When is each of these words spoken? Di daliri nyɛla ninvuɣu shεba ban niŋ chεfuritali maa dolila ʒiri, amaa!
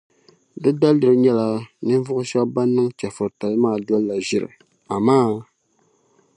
Di 0.61 0.69
daliri 0.81 1.13
nyɛla 1.23 1.47
ninvuɣu 1.85 2.23
shεba 2.29 2.51
ban 2.53 2.69
niŋ 2.75 2.87
chεfuritali 2.99 3.55
maa 3.63 3.77
dolila 3.87 4.15
ʒiri, 4.27 4.49
amaa! 4.95 5.29